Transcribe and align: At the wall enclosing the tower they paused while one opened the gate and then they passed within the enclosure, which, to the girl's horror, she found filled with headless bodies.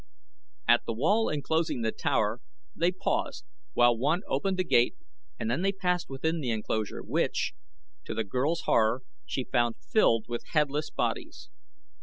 At 0.67 0.81
the 0.87 0.95
wall 0.95 1.29
enclosing 1.29 1.83
the 1.83 1.91
tower 1.91 2.41
they 2.75 2.91
paused 2.91 3.45
while 3.73 3.95
one 3.95 4.21
opened 4.27 4.57
the 4.57 4.63
gate 4.63 4.95
and 5.37 5.47
then 5.51 5.61
they 5.61 5.71
passed 5.71 6.09
within 6.09 6.41
the 6.41 6.49
enclosure, 6.49 7.01
which, 7.03 7.53
to 8.05 8.15
the 8.15 8.23
girl's 8.23 8.61
horror, 8.61 9.03
she 9.27 9.43
found 9.43 9.75
filled 9.77 10.25
with 10.27 10.43
headless 10.53 10.89
bodies. 10.89 11.49